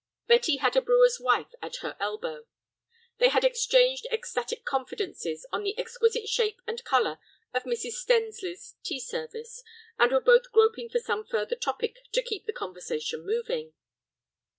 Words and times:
Betty 0.25 0.55
had 0.57 0.75
a 0.75 0.81
brewer's 0.81 1.19
wife 1.19 1.53
at 1.61 1.75
her 1.85 1.95
elbow. 1.99 2.47
They 3.19 3.29
had 3.29 3.43
exchanged 3.43 4.07
ecstatic 4.11 4.65
confidences 4.65 5.45
on 5.51 5.61
the 5.61 5.77
exquisite 5.77 6.27
shape 6.27 6.59
and 6.65 6.83
color 6.83 7.19
of 7.53 7.65
Mrs. 7.65 7.93
Stensly's 8.03 8.77
tea 8.81 8.99
service, 8.99 9.61
and 9.99 10.11
were 10.11 10.19
both 10.19 10.51
groping 10.51 10.89
for 10.89 10.97
some 10.97 11.23
further 11.23 11.55
topic 11.55 11.97
to 12.13 12.23
keep 12.23 12.47
the 12.47 12.51
conversation 12.51 13.23
moving. 13.23 13.75